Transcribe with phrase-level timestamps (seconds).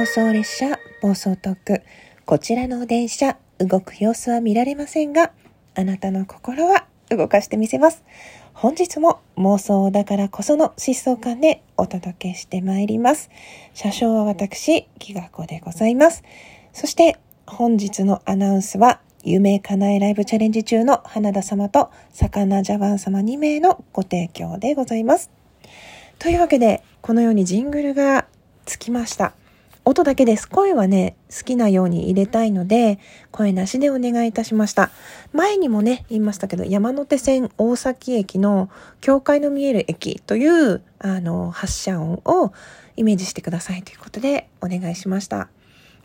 [0.00, 1.82] 妄想列車暴走トーク。
[2.24, 5.30] こちらの電車動く様子は見られませんが
[5.74, 8.02] あなたの心は動かしてみせます。
[8.54, 13.28] 本日も妄想だからこその疾走感でお届けしてまいります。
[13.74, 16.22] 車掌は私ギガ子でございます。
[16.72, 25.30] そして本日のアナウンスは夢叶えライブチャレンジ中の花田様と魚ジャワン様2名のご提供でございます。
[26.18, 28.24] というわけでこのようにジングルが
[28.64, 29.34] つきました。
[29.84, 30.48] 音だけです。
[30.48, 32.98] 声はね、好きなように入れたいので、
[33.30, 34.90] 声なしでお願いいたしました。
[35.32, 38.68] 前にもね、言いましたけど、山手線大崎駅の
[39.00, 42.52] 境界の見える駅という、あの、発車音を
[42.96, 45.48] イメージしてくださいということでお願いしました。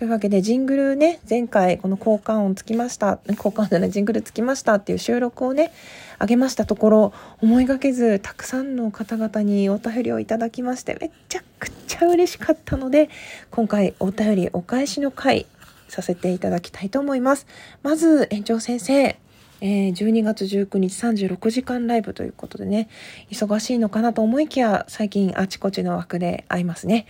[0.00, 5.72] というわけで、ジングルね、前回この交換音つきました、交換音じゃない、ジングルつきましたっていう収録をね、
[6.18, 13.10] あげましたところ、思いがけず、たくさんの方々にお便りをいただきまして、めちゃくちゃ嬉しかったので、
[13.50, 15.44] 今回お便りお返しの回
[15.88, 17.46] させていただきたいと思います。
[17.82, 20.94] まず、園長先生、えー、12月19日
[21.28, 22.88] 36時間ライブということでね、
[23.30, 27.04] 忙しいのかなと思いきや、最近あちこちの枠で会いますね。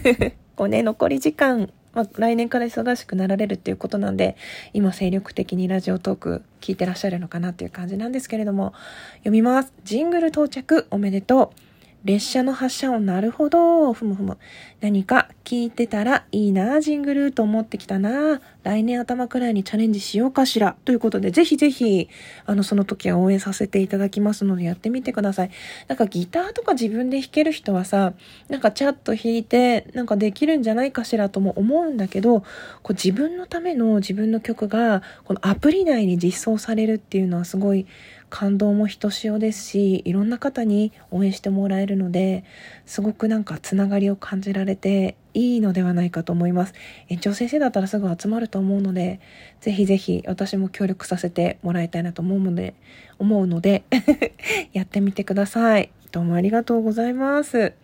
[0.54, 4.36] こうね、残り時間まあ、来年から忙しくなられるっていうことなんで、
[4.74, 8.74] 今精力的にラジオトーク聞いてらっしゃるのかなっていう感じなんですけれども、
[9.20, 9.72] 読みます。
[9.84, 11.65] ジングル到着おめでとう。
[12.06, 13.92] 列車の発車音なるほど。
[13.92, 14.38] ふむふむ。
[14.80, 18.40] 何か聞いてたらいいな、ジングルと思ってきたな。
[18.62, 20.76] 来年頭くらいにチャレンジしようかしら。
[20.84, 22.08] ということで、ぜひぜひ、
[22.44, 25.50] あの、その時は応援させていただきますので、やってみてください。
[25.88, 28.12] なんかギターとか自分で弾ける人はさ、
[28.48, 32.42] なんかチャッと弾いて、なんかできるんじゃないかしらとも思うんだけど、
[32.84, 37.84] こう自分のための自分の曲が、このアプリ内に実装されるっていうのはすごい、
[38.28, 42.44] 感動もひとしおですしいろんな方に応援してもらえるので
[42.84, 46.74] すごくなんかつながりを感じられていいのではないかと思います。
[47.08, 49.20] 園長先生だったらすぐ集まると思うので
[49.60, 52.74] ぜひぜひ私も協力させてもらいたいなと思うので
[53.18, 53.84] 思うので
[54.72, 55.90] やってみてください。
[56.12, 57.74] どうもありがとうございます。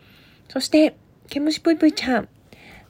[0.49, 0.97] そして
[1.29, 2.29] ケムシぷいぷいちゃん。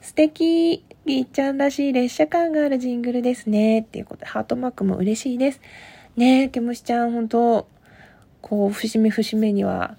[0.01, 0.83] 素敵。
[1.05, 3.81] ぎっちゃんらしい列車感があるジングルですね。
[3.81, 5.59] っていうことで、ハートマークも嬉しいです。
[6.15, 7.67] ねえ、ケムシちゃん、本当
[8.41, 9.97] こう、節目節目には、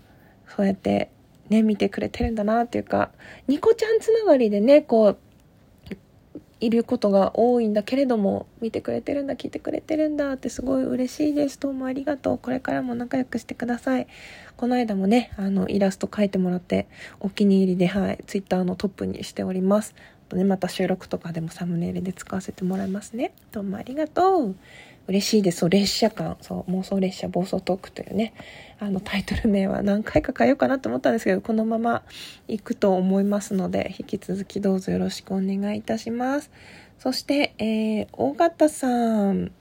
[0.55, 1.11] そうやって、
[1.49, 3.11] ね、見てくれてるんだなっていうか、
[3.49, 5.19] ニコちゃんつながりでね、こう、
[6.61, 11.59] いることが多いんだけれども、見てくれてるんだ、聞いてくれてるんだってすごい嬉しいです。
[11.59, 12.39] どうもありがとう。
[12.39, 14.07] これからも仲良くしてください。
[14.57, 16.87] この間もね、あの、イラスト描いてもらって、
[17.19, 19.97] お気に入りで、はい、ツイッターのトップにしております。
[20.29, 23.33] とね、また収録とかでもサムネイルで使わせてもらいますね。
[23.53, 24.57] どうもありがとう。
[25.07, 25.59] 嬉しいです。
[25.59, 26.37] そう、列車感。
[26.41, 28.33] そう、妄想列車暴走トークというね、
[28.79, 32.03] あのタイトル名は何回か変えようかなと思ったんですけど、このまま
[32.49, 36.51] 行くと思いますので、引き続きどうぞよろしくお願いいたします。
[36.99, 39.53] そして、えー、大型さん。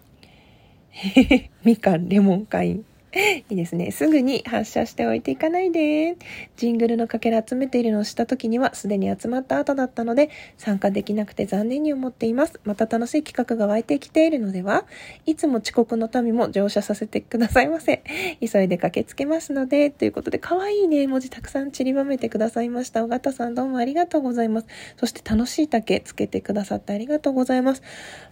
[1.64, 2.86] みかんレモン会員。
[3.50, 3.92] いいですね。
[3.92, 6.18] すぐに発射しておいていかないで。
[6.58, 12.60] ジングルのかけら集めているのをした時にはすでに集まった後だったので参加できなくて残念に思っています。
[12.64, 14.86] また楽しい企画が湧いてきているのでは
[15.26, 18.04] いつも遅刻の民も乗車させてくださいませ。
[18.42, 23.04] 急いで駆けつけますので、ということで可愛いね、文字たくさん散りばめてくださいました。
[23.04, 24.68] 尾形さんどうもありがとうございます。
[24.98, 27.84] そして楽しい竹つけてくださってありがとうございます。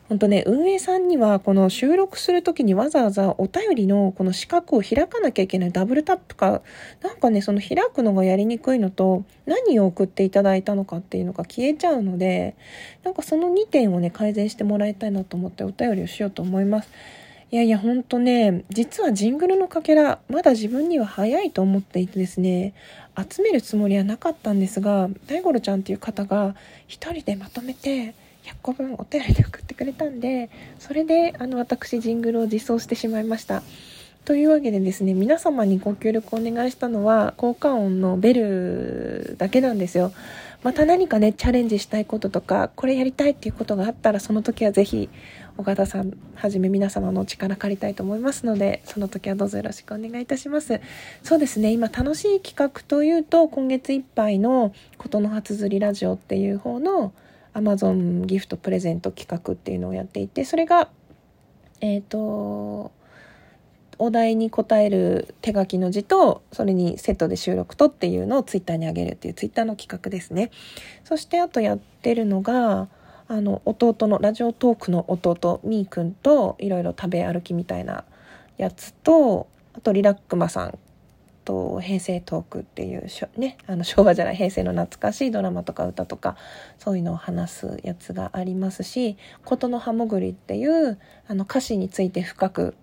[0.09, 6.61] 本当ね、運営さんにはこの収録する時にわざわざお便りのこの四角を開かなきゃいけないダブルタップか、
[7.01, 12.55] なんかね、その開くのがやりにくいのと、何を送っていただいたのかっていうのが消えちゃうので、
[13.03, 16.89] なんかその2点をね、改善してもらいたいなと思ってお便りをしようと思います。
[17.51, 22.73] いやいや、ほんとね、実はジングルのかけら、まだ自分には早いと思っていてですね、
[23.17, 26.55] 集めるつもりはなかったんですが、大五郎ちゃんっていう方が
[26.87, 30.49] 一人でまとめて、100個分お便りで送ってくれたんで
[30.79, 33.63] それであの私ジングルを実装してしまいました
[34.23, 40.11] というわけでですね皆様にご協力お願いしたのは効果音のベルだけなんですよ。
[40.61, 45.09] また何かねチャレンジしたいこととかこれやりたいっていうことがあったらその時は是非
[45.57, 50.79] 尾形さんはじめ皆様のお力借りたいと思いますのでその時はどうぞよろしくお願いいたします。
[51.23, 57.11] そうですね今楽しい企画というと今月いっぱいの「ことの初釣りラジオ」っていう方の
[57.55, 60.89] 「Amazon ギフトプレゼント企画っていうのをやっていてそれが
[61.81, 62.91] えっ、ー、と
[64.01, 70.49] お題に答える手書きの字とそれにセットで収録とっていうのをツイッターに上げるっていうツイッターの企画ですね。
[71.03, 72.87] そしてあとやってるのが
[73.27, 78.03] あの弟のラジオトークの弟みーくんといろいろ食べ歩きみたいな
[78.57, 80.79] やつとあとリラックマさん
[81.45, 86.37] と平成トークっていうしょ、ね、あの昭和じゃない平成の懐かしいドラマとか歌とか
[86.79, 89.15] そういうのを話すやつがありますし
[89.45, 90.97] 「琴の葉もぐり」っていう
[91.27, 92.75] あの歌詞について深く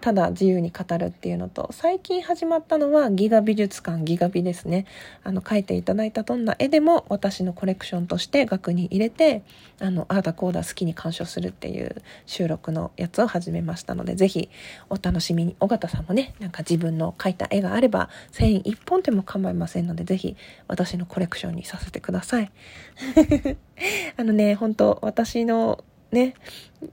[0.00, 4.86] ただ自由に語るっていうのと最近始まったのはギガ美術館ギガ美ですね。
[5.22, 9.42] あの描いていただいたどんな絵でも私のコレクションとして額に入れて
[9.80, 14.50] あのああだこうだ好きに鑑賞するっていう収録のやつを始めましたのでぜひ
[14.88, 15.56] お楽しみに。
[15.60, 20.36] 尾形さんもねなんか自分の描いた絵があれば繊維1本でも構いませんのでぜひ
[20.68, 22.50] 私のコレクションにさせてください。
[24.16, 26.34] あのね本当私のね、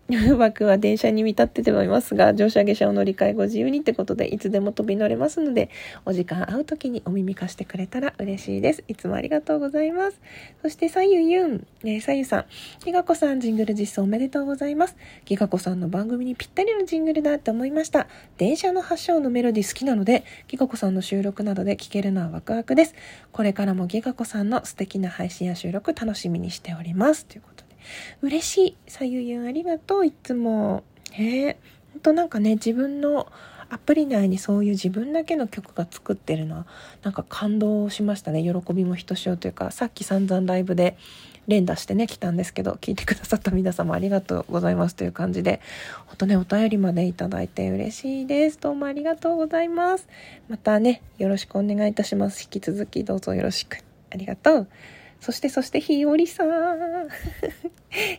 [0.37, 5.69] 枠は電車に見立っててはいますが、乗車下車を乗り換えご自由にってことで、いつでも飛び乗れますので、
[6.05, 8.83] お時間合う時にお耳貸してくれたら嬉しいです。
[8.87, 10.19] いつもありがとうございます。
[10.61, 12.45] そして、さゆゆん、えー、さゆさん、
[12.83, 14.97] ギガ子さん、ジングル実装おめでとうございます。
[15.25, 18.07] ギガ子さんの番組にぴったりのジングルだって思いました。
[18.37, 22.93] 電車の発祥のメロディ好きなので、ギガ子さんの収録などで聴けるのはワクワクです。
[23.31, 27.25] これからもギガ子さんの素敵な配信や収録楽しみにしております。
[27.25, 27.66] ということ
[28.21, 28.77] 嬉しい。
[28.87, 30.83] さゆゆんありがとう、いつも。
[31.11, 31.57] へえ、
[31.93, 33.31] ほんとなんかね、自分の
[33.69, 36.65] アプリ内にそういう自分だけの曲が作ってるのは、
[37.03, 38.41] なんか感動しましたね。
[38.43, 40.97] 喜びもひとしおというか、さっき散々ライブで
[41.47, 45.61] 連打してね、来たんですけど、聞いてくださった皆様ありがとうございますという感じで、
[46.05, 48.59] ほんとね、お便りまでいただいて嬉しいです。
[48.59, 50.07] どうもありがとうございます。
[50.49, 52.43] またね、よろしくお願いいたします。
[52.43, 53.79] 引き続きどうぞよろしく。
[54.11, 54.67] ありがとう。
[55.19, 57.09] そしてそしてひよりさん。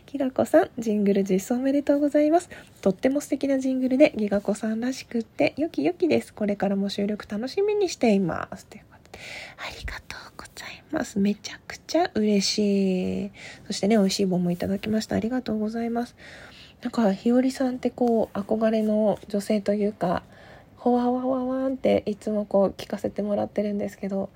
[0.07, 2.49] ギガ子さん、ジングル実装おめでとうございます。
[2.81, 6.33] とっても素敵なジングルでギガ子さんらしくってよきよきです。
[6.33, 8.65] これからも収録楽しみにしています。
[8.65, 9.19] ということで、
[9.57, 11.19] ありがとうございます。
[11.19, 13.31] めちゃくちゃ嬉しい。
[13.67, 15.15] そしてね、美味しい棒もいただきました。
[15.15, 16.15] ありがとうございます。
[16.81, 20.23] なんか、ひよりさんってこう、憧れの女性というか、
[20.79, 24.29] ほわわわわんっていつもこう聞かせてもらってるんですけど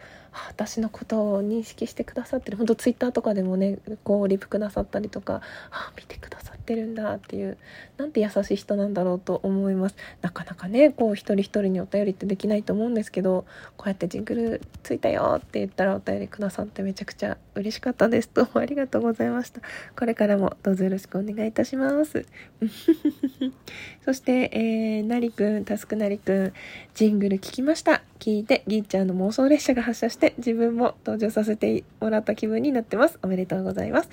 [0.50, 2.58] 私のことを認識してくださってる。
[2.58, 5.42] 本当ツイッターとかでもねこうリプくださったりとか
[5.72, 7.58] あ見てくださってるんだっていう
[7.98, 9.96] なんて優しい人なんだろうと思います。
[10.22, 13.46] なかなかねこう一人一人にお便りってできないと思うんですけど
[13.78, 18.30] こうやってジングルついたよって言ったらお便りくださってめちゃくちゃ嬉しかったです。
[18.34, 19.62] どうもありがとうございました。
[19.96, 22.26] これからもどうぞよろしくお願いいたします。
[24.04, 26.54] そして、えー、なりくんタスクなりくん
[26.96, 28.04] ジングル聞きました。
[28.20, 33.20] 聞いてぎーちゃんの妄想列車が発車して自分も登場させてもらった気分になってます。
[33.22, 34.10] おめでとうございます。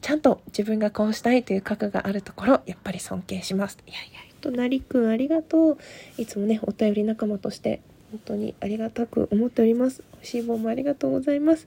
[0.00, 3.78] ちゃんと自分がこうしたいという覚悟があるところやっぱり尊敬します。
[3.86, 5.78] いやいやとなりくんありがとう。
[6.16, 7.80] いつもねお便り仲間として
[8.12, 10.04] 本当にありがたく思っております。
[10.12, 11.66] 美味しい棒もありがとうございます。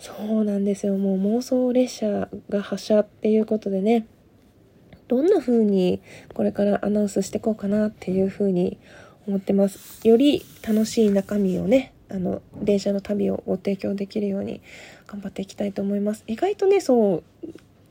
[0.00, 4.06] そうなんですよもう妄想列車が発車っていうことでね
[5.08, 6.00] どんな風に
[6.34, 8.78] これからアナウンスしていこうかなっていう風に
[9.26, 10.06] 思ってます。
[10.06, 14.60] より楽しい中身をね、あの、電車の旅をご提供できるように
[15.08, 16.22] 頑張っていきたいと思います。
[16.28, 17.24] 意外とね、そう、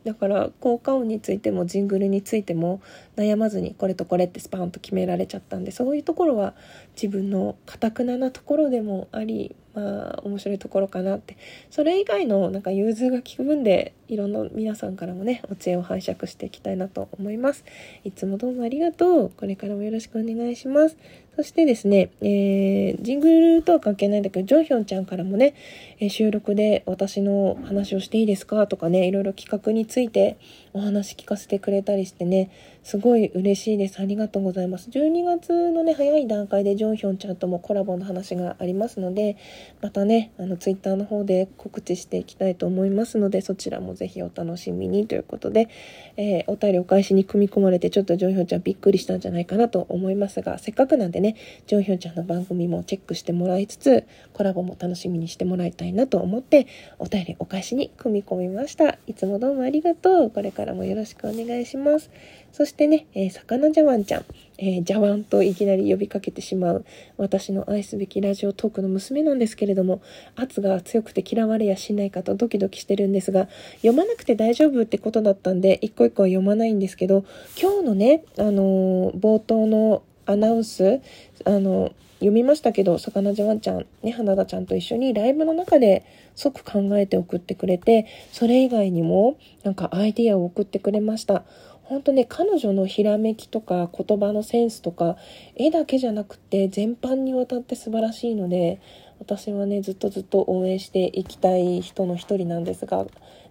[0.05, 2.81] だから効果音についてもジングルについても
[3.17, 6.55] 悩まずにこれとこれってスパンと決められちゃったんでそういうところは
[6.95, 11.37] 自分のかたくななところでもありあ面白いところかなって。
[11.69, 17.63] それ以外のなんか融通が利く分でいろんな皆さんからもねお知恵を拝借していきたいなと思います。
[18.03, 19.31] いつもどうもありがとう。
[19.35, 20.97] これからもよろしくお願いします。
[21.39, 25.53] そしてですね、えー、ジングルとは関係ないんだけどジョンヒョンちゃんからもね、
[26.01, 30.37] え収録で私の話をしていいですかとかねいろいろ企画について
[30.73, 32.51] お話聞かせてくれたりしてね
[32.83, 33.99] すごい嬉しいです。
[33.99, 34.89] ありがとうございます。
[34.89, 39.37] 12月のね早い段階でジョンヒョンちゃんともコラボの話がありますので
[39.81, 45.69] またねあのツイッターの方で告知していきたいと思いますのでそちらもぜひお楽しみにということで、
[46.17, 51.35] えー、お便りお返しに組み込まれてちょっとジョンヒョンちゃんびっくりしたんじゃないかなと思いますがせっかくなんでね
[51.67, 56.67] ジョンヒョンちゃんの番組もチェックしてもらいつつコラボも楽しみにしてもらいたいなと思って
[56.97, 58.97] お便りお返しに組み込みました。
[59.07, 60.31] いつもどうもありがとう。
[60.31, 62.09] これからもよろしくお願いします。
[62.51, 64.25] そしてね、えー、魚ジャワンちゃん、
[64.57, 66.85] えー、ジャワンといきなり呼びかけてしまう
[67.17, 70.01] 私の愛すべきラジオトークの娘なんですけれども、
[70.35, 77.23] 圧が強くて嫌われやしないかとドキドキしてるんですが、読まなくて大丈夫ってことだったんで、一個一個は読まないんですけど、
[77.59, 81.01] 今日のね、あのー、冒頭のアナウンス、
[81.45, 91.43] あの読みましたけど、魚ジャワンちゃん、ね、花田ちゃんと一緒にライブの中で即考えて送ってくれて、それ以外にもなんかアイディアを送ってくれました。
[91.89, 95.17] 本当ね彼女のひらめきとか言葉のセンスとか
[95.55, 98.79] 絵だけじゃなくて全般にわたって素晴らしいので
[99.19, 103.05] 私はねずっとずっと応援していきたい人の一人なんですが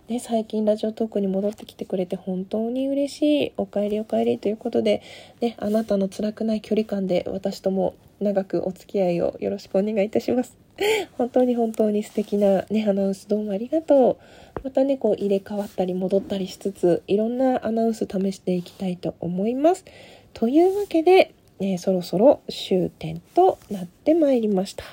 [0.09, 3.52] ね、最近ラジオトークに戻ってきてくれて本当に嬉しい。
[3.59, 5.02] お帰りお帰りということで、
[5.42, 10.67] ね、あなたの辛くない距離感で私とも長くお付き合いをよろしくお願いいたします。
[11.18, 14.61] 本当に本当に素敵なね、アナウンスどうもありがとう。
[14.64, 19.85] またね、こう入れ替わったり戻ったりしつつ、いろんなアナウンス試していきたいと思います。
[20.32, 24.85] というわけで、えー、そろそろ終点となってまいりました。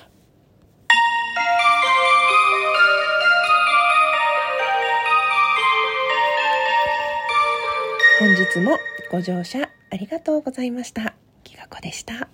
[8.18, 8.78] 本日も
[9.12, 11.14] ご乗車ありがとうございました。
[11.44, 12.28] きがこでした。